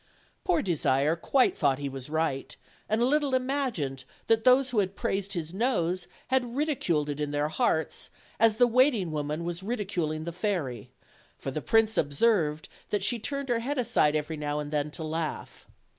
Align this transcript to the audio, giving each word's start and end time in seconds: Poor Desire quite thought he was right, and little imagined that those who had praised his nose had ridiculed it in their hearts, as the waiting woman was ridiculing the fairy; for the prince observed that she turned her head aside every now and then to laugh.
Poor 0.43 0.63
Desire 0.63 1.15
quite 1.15 1.55
thought 1.55 1.77
he 1.77 1.87
was 1.87 2.09
right, 2.09 2.57
and 2.89 3.03
little 3.03 3.35
imagined 3.35 4.03
that 4.25 4.43
those 4.45 4.71
who 4.71 4.79
had 4.79 4.95
praised 4.95 5.33
his 5.33 5.53
nose 5.53 6.07
had 6.29 6.55
ridiculed 6.57 7.07
it 7.07 7.21
in 7.21 7.29
their 7.29 7.49
hearts, 7.49 8.09
as 8.39 8.55
the 8.55 8.65
waiting 8.65 9.11
woman 9.11 9.43
was 9.43 9.61
ridiculing 9.61 10.23
the 10.23 10.31
fairy; 10.31 10.89
for 11.37 11.51
the 11.51 11.61
prince 11.61 11.99
observed 11.99 12.67
that 12.89 13.03
she 13.03 13.19
turned 13.19 13.47
her 13.49 13.59
head 13.59 13.77
aside 13.77 14.15
every 14.15 14.37
now 14.37 14.57
and 14.57 14.71
then 14.71 14.89
to 14.89 15.03
laugh. 15.03 15.67